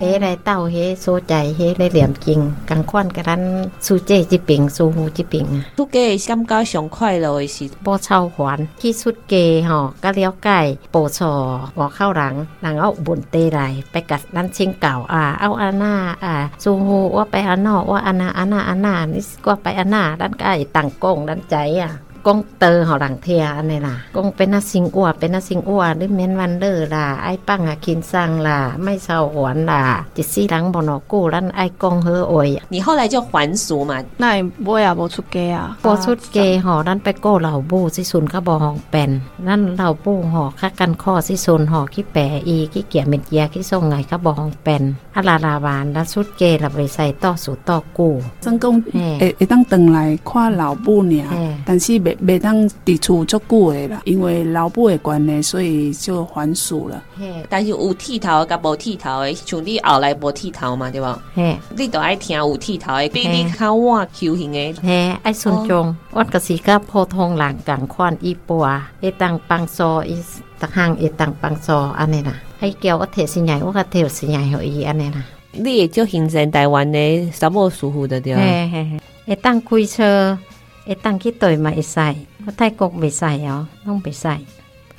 [0.00, 3.42] เฮไรเต้าเฮโซใจเฮไรเหลี่ยมจริงกังค้อนกระนั้น
[3.86, 5.46] สูเจจิปิงสูหูจิปิง
[5.76, 5.96] ทุกเก
[6.28, 10.60] กำก้าสองค่อยเลยสิบ่เช่าหวนที่สุดเกย์หอก็เลี้ยวไก่
[10.92, 11.32] โปชอ
[11.76, 15.94] หอวเข้าหลังหลังเอาบุญเตไรไปกัดนั้นชิงเก่าอ่าเอาอานา
[16.24, 23.82] อ่าสูหูว่าไปอานาว่าอานาอานาอานานี่ก็ไปอานาด้านใกล้ต่างกงด้านใจอะ 凡，去出家吼，甲了解无错，外口人，人有问题来，别甲咱请教啊，啊安那啊，师父我拜安怎，我安那安那安那，你我拜安那，咱甲会当讲，咱知啊。
[23.82, 32.44] 讲道互人听安尼啦，讲变啊生活，变啊生活，你免烦恼啦，爱放下轻松啦，莫操烦啦，一世人无偌久，咱爱讲好话。
[32.68, 34.00] 你后来就还俗嘛？
[34.18, 39.20] 那我也无出家啊，无出家吼，咱要顾老母，即阵较无方便。
[39.44, 44.96] 咱老母吼较艰苦，即阵吼去白衣去见物件去送来较无方便。
[45.12, 48.20] 啊啦啦万，咱出家啦袂使倒数倒久。
[48.40, 52.11] 真讲会会当转来看老母尔，但是袂。
[52.18, 57.02] 没没当伫厝足久诶啦，因为老母的关系，所以就还俗了。
[57.18, 61.18] 嘿，但是有剃头甲无剃头诶，像你后来无剃头嘛，对无？
[61.34, 64.74] 嘿，你都爱听有剃头诶，比你较晚 Q 型诶。
[64.82, 70.16] 嘿，爱尊重，我就是甲普通人共款一般，一当帮助伊，
[70.58, 72.34] 逐项一当帮助安尼啦。
[72.60, 75.24] 伊叫我提醒来，我甲提醒来互伊安尼啦。
[75.52, 78.40] 你也就形成台湾的查某师傅的对吧？
[78.40, 80.38] 嘿嘿嘿，会当开车，
[80.86, 82.00] 会当去对嘛会使，
[82.46, 84.28] 我泰国袂使哦，拢袂使。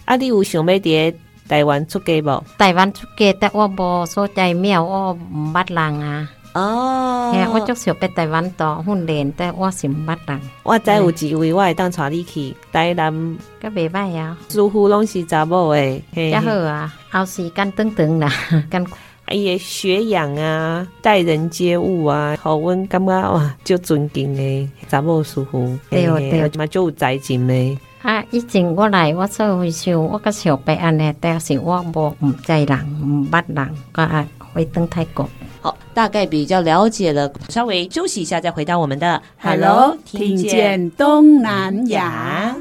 [0.06, 1.13] 啊，你有想要伫
[1.48, 2.43] 台湾出家无？
[2.58, 6.30] 台湾出家，但我无所在庙，我毋捌人啊。
[6.54, 10.39] 哦，嘿，我足想要台湾度训练，但我是毋捌人。
[10.63, 13.13] 我知有机会，我会当带你去台南，
[13.62, 14.38] 佮袂歹啊。
[14.50, 16.93] 师傅拢是查某诶，较好啊。
[17.12, 18.32] 后时间长长啦，
[18.69, 18.86] 干。
[19.34, 27.78] 伊个学养啊，待人接物啊，互阮感觉哇，就尊敬的，查某师傅，对对，嘛就有才情的。
[28.04, 32.67] 啊，以前我来我做会时，我个小白安尼，但是我无毋知人，
[33.02, 35.28] 毋捌人，个啊回登泰国。
[35.62, 42.56] 好，大概比较了解了，稍微休息一下，再回到我们的 Hello，听见东南亚。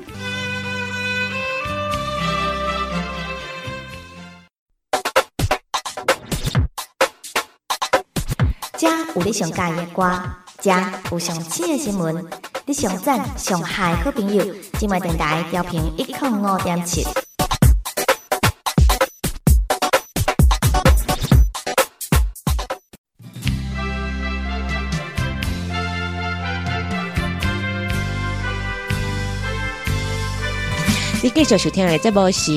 [9.14, 10.11] 有你上喜欢的歌，
[10.59, 10.72] 遮
[11.11, 12.25] 有上新的新闻，
[12.64, 14.42] 你上赞上嗨好朋友，
[14.79, 17.07] 今晚电台调频一零五点七。
[31.22, 32.51] 你继续收听的节目是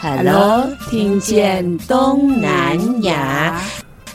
[0.00, 3.60] Hello，听见东南亚。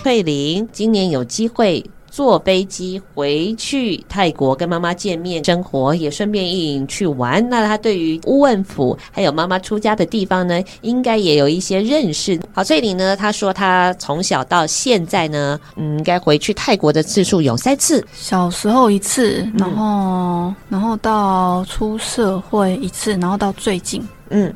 [0.02, 7.48] 翠玲今年有机会坐飞机回去泰国跟妈妈见面生活，也顺便去玩。
[7.50, 12.40] 那她对于乌汶府还有妈妈出家的地方呢，应该也有一些认识。
[12.52, 18.04] 好，翠玲呢，她说她从小到现在呢，嗯，应该回去泰国的次数有三次。
[18.12, 24.52] 小时候一次，然后、嗯、然后到出社会一次，然后到最近，嗯。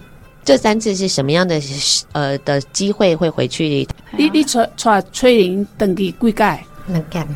[0.45, 1.59] 这三次是什么样的
[2.11, 3.85] 呃的机会会回去？
[4.15, 6.59] 你你带带翠玲登记几届？
[6.85, 7.27] 两届，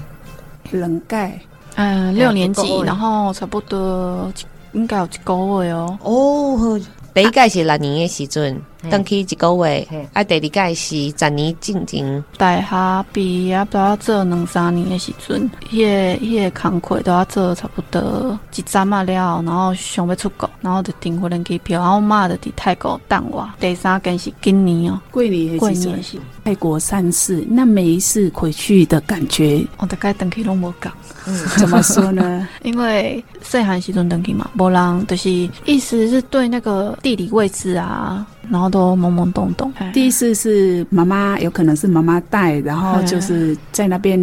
[0.71, 1.39] 两届。
[1.75, 4.31] 嗯，六年级，然后差不多
[4.73, 5.97] 应该有一个月哦。
[6.03, 6.79] 哦，
[7.13, 8.61] 第一届是六年的时阵。
[8.89, 23.49] 登去一个月，啊，第二届是十年进前，大学毕业都要做两三年的时阵，迄个迄个工课都要做差不多一站啊了，然后想要出国，然后就订回来机票，然后我妈就伫泰国等我。
[23.59, 30.93] 第三件是今年哦，过年过年是泰国三次，那每一次回去的感觉，我大概登去拢无讲，
[31.25, 32.47] 嗯，怎么说呢？
[32.63, 35.29] 因为细汉时阵登去嘛，无人就是
[35.65, 38.25] 意思是对那个地理位置啊。
[38.49, 39.73] 然后都懵懵懂懂。
[39.91, 44.19] 第一次是妈妈，有可能是妈妈带，然后就是在那边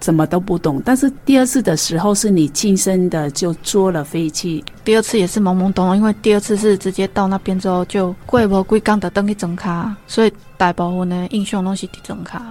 [0.00, 0.82] 怎么都不懂。
[0.84, 4.64] 但是第二次的时候，是你亲身的就坐了飞机。
[4.84, 12.42] 第二次也是懵懵懂懂，因为第二次是直接到那边之后就过无几工的登一整卡，所以大部分的印象都是伫装卡。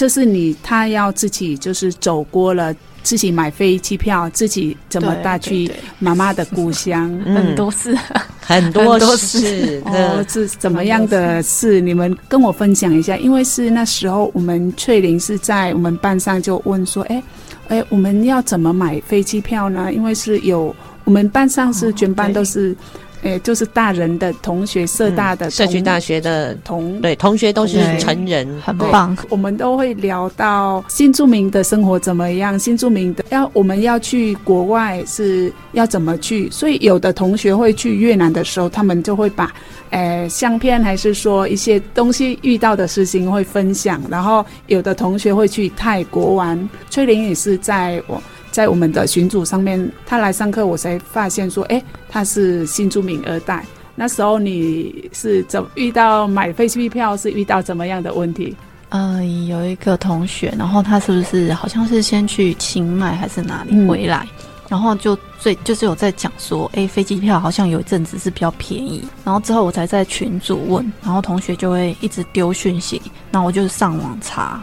[0.00, 2.74] 这是你他要自己就是走过了。
[3.02, 7.10] 自己买飞机票，自己怎么带去妈妈的故乡？
[7.24, 7.94] 很多事，
[8.40, 9.82] 很多事。
[9.84, 11.82] 哦，是怎么样的事？
[11.82, 13.14] 你们跟我分享一下。
[13.18, 17.22] 因为是那时候，我们翠玲是在我们班上就问说：“哎，
[17.68, 22.74] 哎，我们要怎么买飞机票呢？”因为是有我们班上是全班都是。
[23.22, 29.16] 诶，就是大人的同学，社大的、嗯、社区大学的同对同学都是成人，很棒。
[29.28, 39.52] 我们都会聊到新住民的生活怎么样，新住民的要我们要去国外是要怎么去，所以有的同学会去越南的时候，他们就会把
[39.90, 46.68] 诶相片还是说一些东西遇到的事情会分享，然后有的同学会去泰国玩。
[46.88, 48.22] 翠玲也是在我。
[48.50, 53.64] 在我们的群组上面，他来上课，我才发现说，哎，他是新住民二代。
[53.94, 57.16] 那时候你是怎么遇到买飞机票？
[57.16, 58.56] 是遇到怎么样的问题？
[58.88, 69.04] 呃，有一个同学，然后他是不是好像是先去清迈还是哪里回来，嗯、然后就最就是有在讲说，哎，飞机票好像有一阵子是比较便宜。
[69.24, 74.60] 然后之后我才在群组问，然后同学就会一直丢讯息，然后我就上网查。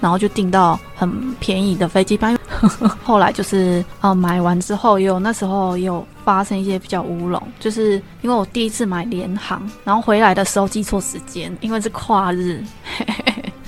[0.00, 1.10] 然后就订到很
[1.40, 2.30] 便宜的飞机票。
[3.02, 12.62] 后来就是呃买完之后，也有那时候有发生一些比较乌龙，就是因为我第一次买联航，然后回来的时候记错时间，因为是跨日。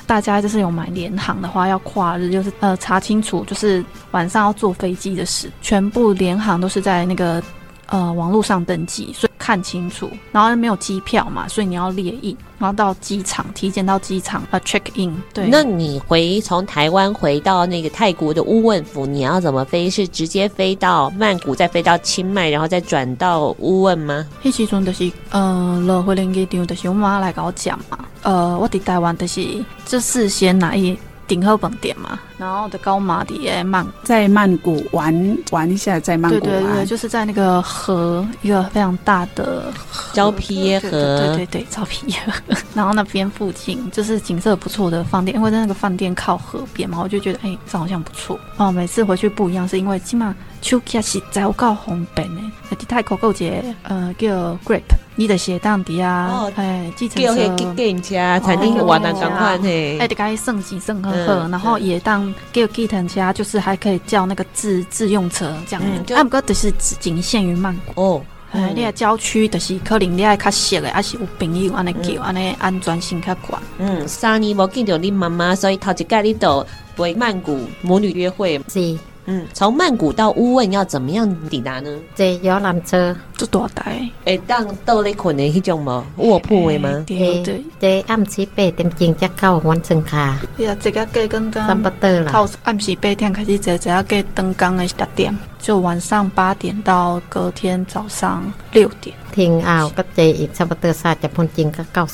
[0.07, 7.43] 大家就是有买联航的话，要跨日，就是呃查清楚，就是晚上要坐飞机的事，全部联航都是在那个
[7.87, 15.17] 呃网络上登记，所以看清楚，然后没有机票嘛，所以你要列印，然后到机场体检到机场啊 check in。
[15.33, 19.89] 对，那你回从台湾回到那个泰国的乌汶府，你要怎么飞？
[19.89, 24.27] 是直接飞到曼谷，再飞到清迈，然后再转到乌汶吗？
[24.43, 30.99] 迄时阵就是呃落回联机场，就是我妈来跟我讲嘛，呃，我伫台湾就是这事先拿一。
[31.29, 39.73] 顶好饭店嘛，然后的高马底诶曼，在曼谷玩玩一下，在曼谷对对对，就是在那个河一个非常大的
[40.13, 48.71] 昭披耶河，对对对，昭披耶河，然后那边附近就是景色不错的饭店，因为在那个饭店靠河边嘛，我就觉得哎，这好像不错哦。
[48.71, 54.83] 每次回去不一样，是因为起码手机是在我够方便的，在泰国购节呃叫 Grape。
[55.19, 65.83] 你的鞋当底啊，哎，计程车，叫给人家餐厅玩的赶快嘿，哎，得该算几算呵呵，然后也当叫计程车，就是还可以叫那个自自用车这样。
[65.85, 68.23] 嗯，啊，不过就是只仅限于曼谷哦。
[68.53, 73.59] 哎，你啊郊区就是可能你爱较熟的，还是有朋友安尼叫，安尼安全性较高。
[73.79, 76.67] 嗯，三年无见到你妈妈，所以头一届你都
[76.97, 78.61] 陪曼谷母女约会。
[78.69, 78.99] 是。
[79.27, 81.91] 嗯，从曼谷到乌汶要怎么样抵达呢？
[82.15, 83.85] 坐游览车，坐多大？
[84.25, 86.07] 会当倒咧困的迄种吗？
[86.17, 87.05] 卧铺的吗？
[87.07, 90.39] 对对对，暗时八点钟才到完成卡。
[90.57, 92.31] 对啊，这个计刚刚差不多了。
[92.31, 99.17] 到暗时八点开始坐，这个计登岗的十点，就晚上八点到隔天早上六点。
[99.33, 102.07] 停后个坐也差不多三十分钟才到。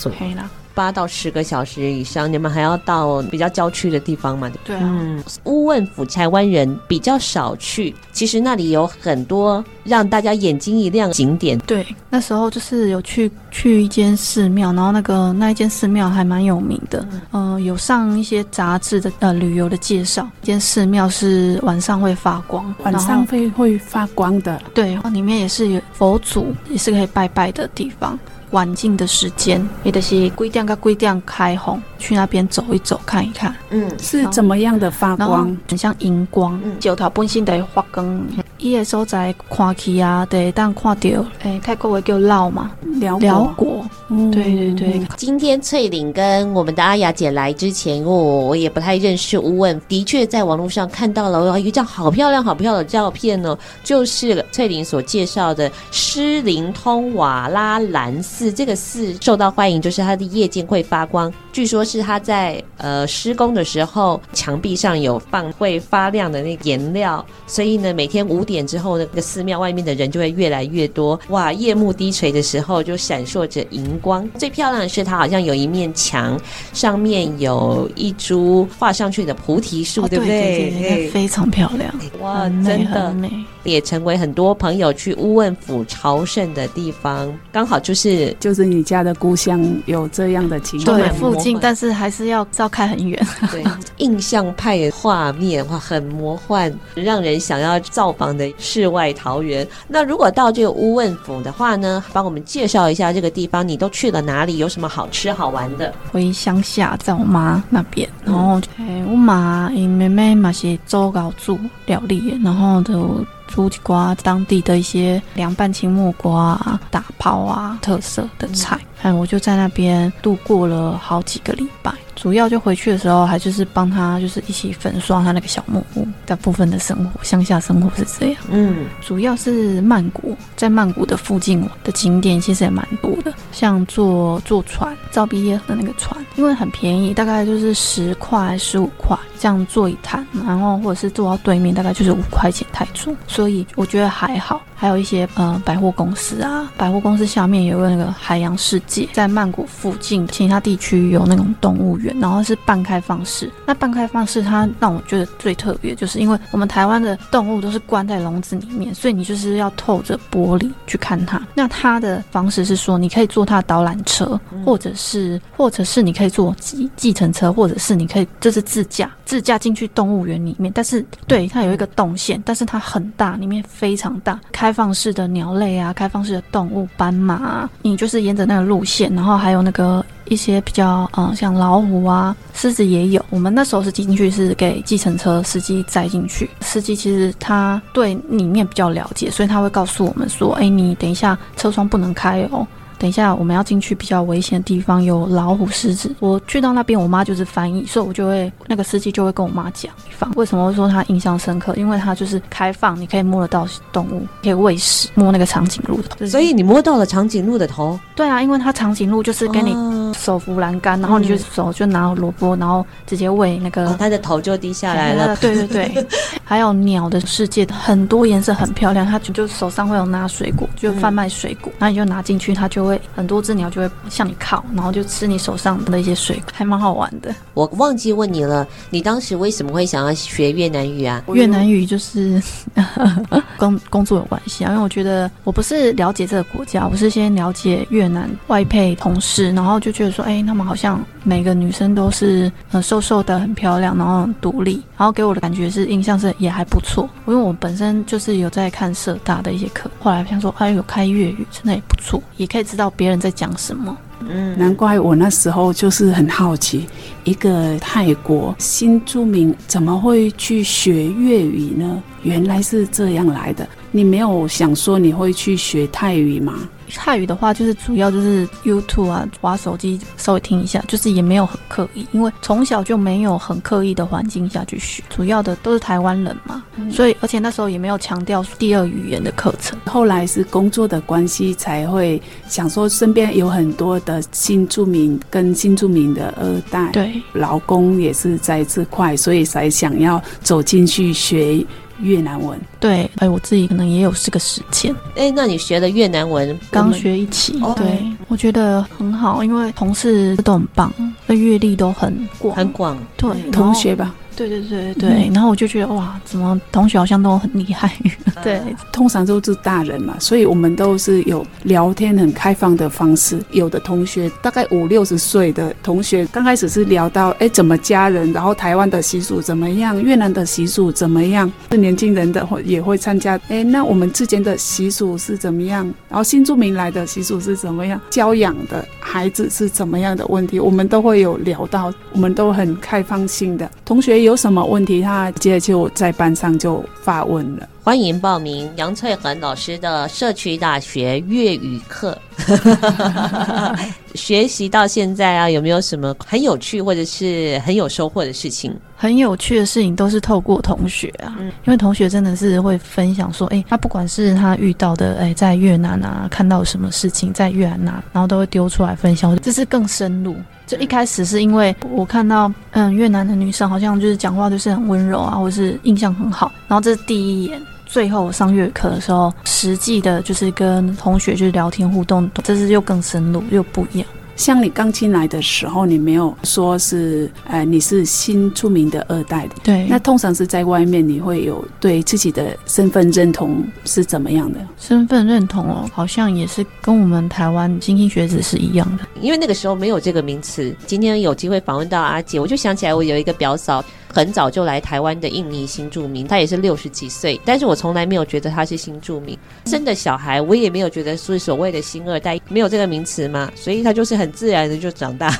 [0.75, 4.51] 八到十个小时以上，你们还要到比较郊区的地方嘛？
[4.65, 11.59] 对啊，嗯，乌汶府台湾人比较少去，其实那里有很多让大家眼睛一亮景点。
[11.61, 20.29] 对，那时候就是有去去一间寺庙，然后那个那一间寺庙还蛮有名的，嗯、呃，有上一些杂志的呃旅游的介绍。
[20.43, 24.61] 一间寺庙是晚上会发光，晚上会会发光的。
[24.75, 28.19] 对，然后里面也是有佛祖，也是可以拜拜的地方。
[28.53, 33.55] 晚境的时间，也就是几点到几点开放，去那边走一走，看一看。
[33.71, 35.57] 嗯，是怎么样的发光？
[35.69, 36.61] 很像荧光。
[36.65, 38.27] 嗯，石头本身的发光，
[38.59, 41.09] 伊个所在看起啊，对，当看到，
[41.43, 43.87] 诶、欸，泰国话叫寮嘛，辽辽国。
[44.09, 45.07] 嗯，对对对。
[45.17, 48.15] 今天翠玲跟我们的阿雅姐来之前，我
[48.49, 58.53] 我也不太认识乌汶，的确在网络上看到了一张好漂亮、好漂亮的照片哦，就是翠玲所介绍的诗灵通瓦拉兰寺。
[58.53, 61.33] 这个寺受到欢迎，就是它的夜间会发光。
[61.53, 71.19] 据说是它在呃施工的时候，墙壁上有放会发亮的那个颜料，所以呢，每天五点之后，那个寺庙外面的人就会越来越多。
[71.29, 74.29] 哇，夜幕低垂的时候就闪烁着荧光。
[74.39, 76.41] 最漂亮的是，它好像有一面墙，
[76.73, 80.41] 上面有一株画上去的菩提树，哦、对不对？
[80.41, 81.95] 对对对，非常漂亮。
[82.21, 83.31] 哇，真的美，
[83.65, 87.33] 也成为很多朋友去乌汶府朝圣的地方。
[87.53, 88.23] 刚好就是。
[88.41, 93.27] 就是你家的故乡有这样的情况，对，附近，但是还是要照开很远。
[93.51, 93.65] 对，
[93.97, 99.67] 印象派的画面哇，很魔幻，让人想要造访的世外桃源。
[99.89, 104.59] 那如果到这个乌汶府的话呢，帮我们介绍一下这个地方，你都去了哪里？
[104.59, 105.93] 有什么好吃好玩的？
[106.13, 113.25] 回乡下，在我妈那边，然后哎，我妈因妹妹嘛是做高煮料理，然后就。
[113.53, 121.93] 煮一瓜当地的一些凉拌青木瓜啊、打泡啊特色的菜，嗯，我就在那边度过了好几个礼拜。
[122.23, 126.07] 主要就回去的时候，还就是帮他，就是一起粉刷他那个小木屋。
[126.25, 128.37] 大部分的生活，乡下生活是这样。
[128.49, 144.63] 嗯，主要是曼谷，在曼谷的附近的景点其实也蛮多的，像坐坐船，造毕业的那个船，因为很便宜，大概就是十块、十五块这样坐一趟，然后或者是坐到对面，大概就是五块钱泰铢，所以我觉得还好。
[144.83, 153.49] 还有一些呃百货公司啊，百货公司下面有个那个海洋世界，在曼谷附近其他地区有那种动物园，然后是半开放式。
[153.65, 161.41] 那半开放式它让我觉得最特别，就是因为我们台湾的动物都是关在笼子里面，所以你就是要透着玻璃去看它。
[161.55, 170.73] 那它的方式是说，你可以坐它的导览车，或者是或者是你可以坐计计程车，或者是你可以就是自驾自驾进去动物园里面。
[170.75, 174.72] 但是对它有一个动线，但是它很大，里面非常大，开。
[174.73, 183.23] 开放式的鸟类啊，开放式的动物，斑马啊，你就是沿着那个路线，然后还有那个一些比较，嗯，像老虎啊、狮子也有。
[183.29, 192.67] 我们那时候是进去是给计程车司机载进去，司机其实他对里面比较了解，所以他会告诉我们说，哎，你等一下车窗不能开哦。
[193.03, 196.15] 等一下我们要进去比较危险的地方，有老虎、狮子。
[196.21, 199.93] 我去到那边，我妈就是翻译，所以我就会那个司机就会跟我妈讲，
[200.37, 201.75] 为什么会说他印象深刻？
[201.75, 206.25] 因为他就是开放，你可以摸得到动物，可以喂食，摸那个长颈鹿的头。
[206.27, 207.99] 所以你摸到了长颈鹿的头？
[208.15, 209.75] 对啊，因为它长颈鹿就是跟你
[210.13, 215.37] 手扶栏杆，然后你就手就拿萝卜，然后直接喂那个，它的头就低下来了。
[215.37, 216.07] 对 对对，
[216.45, 227.35] 还有鸟的世界，很多颜色很漂亮，它就就手上会有拿水果，就贩卖水果，然后你就拿进去，它就会很多只鸟就会向你靠，然后就吃你手上的一些水果，还蛮好玩的。
[227.55, 231.23] 我忘记问你了，你当时为什么会想要学越南语啊？
[231.33, 232.43] 越南语就是
[233.59, 247.09] 跟工作有关系啊，因为我觉得我不是了解这个国家，我是先了解越南外配同事，然后就觉得说，哎，他们好像每个女生都是很瘦瘦的，很漂亮，然后很独立，然后给我的感觉是印象是也还不错。
[247.29, 253.97] 因为我本身就是有在看社大的一些课，后来想说，哎，有开粤语，真的也不错，也可以知道别人在讲什么。
[254.29, 256.87] 嗯，难怪我那时候就是很好奇，
[257.23, 262.03] 一个泰国新住民怎么会去学粤语呢？
[262.25, 263.69] 原来是这样来的。
[263.93, 266.55] 你没有想说你会去学泰语吗？
[266.97, 279.79] 泰语的话，就是主要就是 YouTube 啊，滑手机稍微听一下，就是也没有很刻意，因为从小就没有很刻意的环境下去学，主要的都是台湾人嘛，嗯、所以而且那时候也没有强调第二语言的课程。
[279.87, 291.65] 后来是工作的关系，才会想说身边有很多的新住民跟新住民的二代，对，老公也是在这块，所以才想要走进去学。
[292.03, 294.95] 越南文，对，哎，我自己可能也有这个时间。
[295.17, 300.93] 哎，那你学的越南文刚学一期，对，我觉得很好，因为同事都很棒，
[301.27, 304.15] 那阅历都很广，很广，对，同学吧。
[304.37, 307.93] 对对对对，然后我就觉得哇，怎么同学好像都很厉害？
[308.43, 308.61] 对，
[308.91, 313.39] 通常都是大人嘛，所以我们都是有聊天很开放的方式。
[313.51, 323.39] 有的同学大概五六十岁的同学，刚开始是聊到哎怎么家人，然后台湾的习俗怎么样，越南的习俗怎么样，是年轻人的会也会参加。
[323.49, 325.85] 哎，那我们之间的习俗是怎么样？
[326.09, 328.01] 然后新住民来的习俗是怎么样？
[328.09, 334.22] 教养的孩子是怎么样的问题，我们都会有聊到，我们都很开放性的同学。
[334.23, 337.69] 有什么问题，他直接就在班上就发问了。
[337.85, 342.17] 欢迎报名杨翠恒老师的社区大学粤语课。
[344.15, 348.73] 学习到现在啊，有没有什么很有趣或者是很有收获的事情？
[348.95, 360.37] 很有趣的事情都是透过同学啊，嗯、因为同学真的是会分享说，哎，他不管是他遇到的，哎，在越南啊看到什么事情，在越南啊，然后都会丢出来分享，这是更深入。
[360.69, 367.61] 就一开始是因为我看到，嗯，越南的女生好像就是讲话就是很温柔啊，或是印象很好，然后这是第一眼。
[367.93, 374.09] 最后上越语课的时候，实际的就是跟同学就是聊天互动，这是又更深入又不一样。
[374.35, 379.57] 像你刚进来的时候，你没有说是，呃，你是新出名的二代的。
[379.63, 379.87] 对。
[379.91, 384.59] 那通常是在外面，你会有对自己的身份认同是怎么样的？
[384.79, 390.75] 身份认同哦，好像也是跟我们台湾新兴学子是一样的，因为那个时候没有这个名词。
[390.87, 393.85] 今天有机会访问到阿姐，我就想起来，我有一个表嫂。
[394.13, 399.37] 很早就来台湾的印尼新住民，他也是六十几岁，但是我从来没有觉得他是新住民。
[399.67, 405.31] 生的小孩，我也没有觉得是所谓的新二代，没有这个名词嘛，所以他就是很自然的就长大。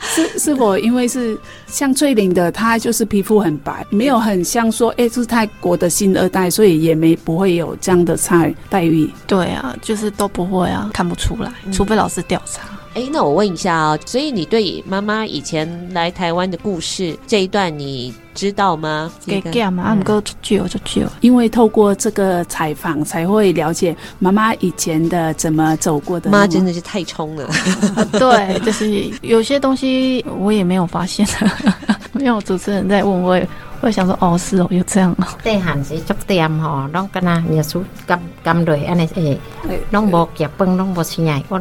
[0.00, 9.08] 是 是否因为是像翠玲的，她就是皮肤很白，没有很像说，哎、欸，是泰国的新二代，所以也没不会有这样的差待遇。
[9.26, 12.62] 对啊，就是都不会啊，看不出来，除非老师调查。
[12.94, 19.10] 哎，那我问一下啊、所以你对妈妈以前来台湾的故事这一段你知道吗？
[19.26, 26.30] 给讲嘛，啊，不过就就就，因为透过这个采访才会了解妈妈以前的怎么走过的。
[26.30, 27.48] 妈真的是太冲了，
[28.18, 31.26] 对，就是有些东西我也没有发现，
[32.14, 33.40] 因为我主持人在问我，
[33.80, 35.26] 我想说哦，是哦，有这样哦。
[35.42, 39.38] 对，还是足点吼，拢跟那耶稣甘甘瑞安尼诶，
[39.90, 41.60] 拢无夹饭，拢无吃爱，我。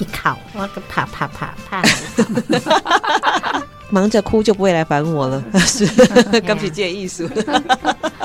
[0.00, 1.82] 一考，我就啪啪啪啪，
[3.90, 5.86] 忙着哭就不会来烦我了， 是，
[6.46, 7.28] 刚去见艺术。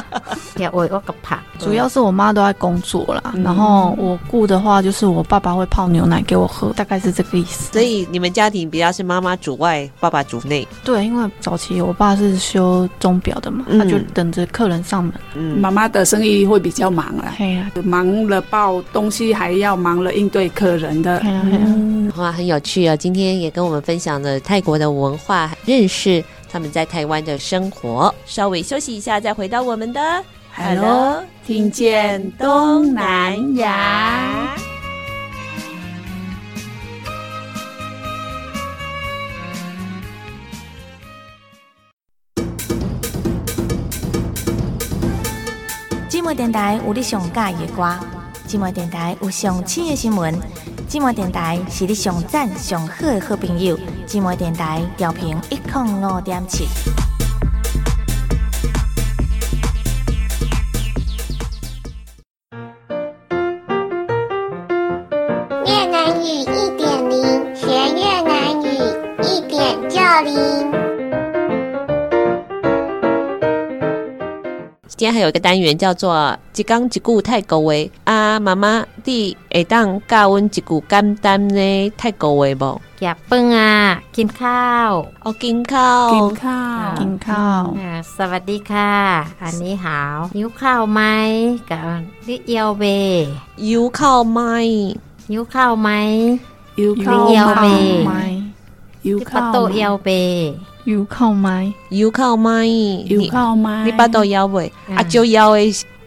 [0.71, 7.71] 我我个怕，主要是我妈都在工作啦，嗯、然后我顾的话就是我爸爸会泡牛奶给我喝，大概是这个意思。
[7.73, 10.67] 所以你们家庭比较是妈妈主外，爸爸主内。
[10.83, 15.13] 对，因为早期我爸是修钟表的嘛，嗯、他就等着客人上门。
[15.35, 21.19] 嗯，妈妈的生意会比较忙啦，对呀、啊，忙了抱东西，还要忙了应对客人的。
[21.19, 22.95] 对呀、啊，嗯、哇，很有趣啊！
[22.95, 28.13] 今天也跟我们分享了泰国的文化，认识他们在台湾的生活。
[28.25, 29.99] 稍微休息一下，再回到我们的。
[30.55, 34.55] Hello，听见东南亚。
[46.07, 47.97] 寂寞电台有你上佳的歌，
[48.47, 50.39] 寂寞电台有上新的新闻，
[50.87, 53.75] 寂寞电台是你上赞上好的好朋友，
[54.05, 56.67] 寂寞电台调频一点五点七。
[70.12, 70.72] 点就灵。
[74.88, 82.80] 今天还有一个单元叫做“一讲一句泰国话”，啊，妈妈，你会当教阮一句简单的泰国话不？
[83.00, 84.92] 食饭啊，กินข้าว，
[85.24, 87.62] 哦，กินข้าว，กินข้าว，กินข้าว。
[87.78, 88.92] 啊，สวัสดีค่ะ，
[89.42, 89.88] อันนี้好，
[90.36, 91.00] หิวข้าวไหม
[91.70, 92.84] กับนี่เอียวเบ
[93.66, 94.40] หิวข้าวไหม
[95.30, 95.90] หิวข้าวไหม
[96.80, 97.66] 有 หิ 靠 วเอียวเบ
[98.06, 98.12] ไหม
[99.07, 100.47] 你ะโตเอียวเปย์
[100.89, 101.57] ยูเข้าไม้
[101.97, 103.67] ยูเ嘛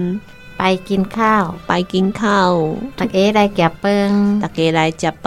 [0.59, 2.53] ไปกินข้าว ไปกินข้าว
[2.99, 4.11] ตักเอได้แก่เปิง
[4.43, 5.24] 大家来食饭。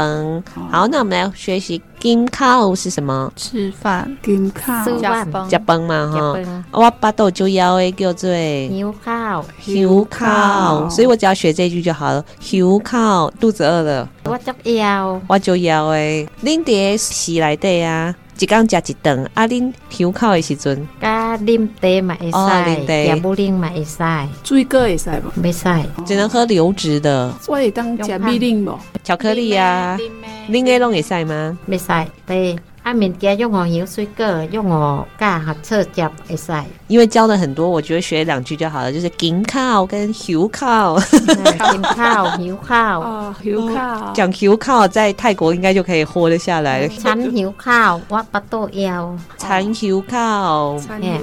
[0.71, 1.67] 好，那我们来学习“
[2.03, 3.11] กินข้าว”是什么？
[3.43, 3.45] 吃
[3.81, 3.83] 饭
[4.25, 6.41] กินข้าว ซื้อ 加 บ้าน 饭食饭嘛， แก่ 哈 เปิ。
[6.45, 6.47] ง
[6.79, 8.23] 我巴肚就枵的叫做
[8.73, 9.37] หิวข้าว
[9.67, 12.17] หิวข้าว，所以我只要学这句就好了。
[12.47, 13.91] หิวข้าว，肚子饿了，
[14.31, 16.27] ว่าจักเอียว 我就枵的。
[16.45, 23.98] 恁伫市内底啊， 一工食一顿，啊，恁抽考的时阵，甲啉茶嘛会使，也不啉嘛会使，
[24.42, 25.42] 水果会使无？
[25.42, 25.68] 袂使，
[26.06, 27.30] 只能喝流质的。
[27.42, 28.78] 所以当食米令无？
[29.04, 29.98] 巧克力啊，
[30.48, 31.58] 恁个拢会使吗？
[31.68, 32.56] 袂使，对。
[32.90, 36.36] 啊，物件用我油水果，用我干合作接会。
[36.88, 46.88] 因为教了很多，我觉得学两句就好了，就是金靠跟油靠，金靠 油靠，哦，油靠，讲油靠在泰国应该就可以活得下来。
[46.88, 50.76] 残油靠，我巴肚腰，残油靠，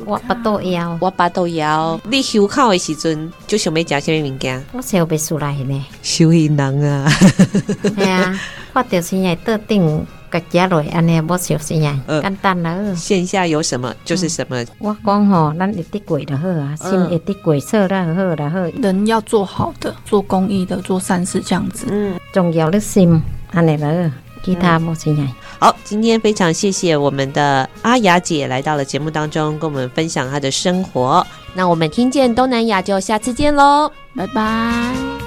[0.05, 1.99] 我巴肚腰，我巴肚腰。
[2.05, 4.63] 你油靠的时阵，就想要什么物件？
[4.71, 8.39] 我烧不出来呢，烧鱼人啊，系啊，
[8.73, 10.07] 我就是在桌顶。
[10.29, 12.95] 个家里安尼不小心呀，简单了。
[12.95, 14.63] 线下有什么就是什么。
[14.79, 18.59] 我讲吼，咱一滴鬼的好啊，心一滴鬼色的好的好。
[18.81, 21.87] 人要做好的，做公益的，做善事这样子。
[21.89, 23.21] 嗯，重要的心
[23.51, 24.11] 安尼了，
[24.43, 25.27] 其他不重呀。
[25.59, 31.25] 好，今天非常谢谢我们的阿雅姐来到了节目当中，跟我们分享她的生活。
[31.53, 35.26] 那我们听见东南亚就下次见喽，拜拜。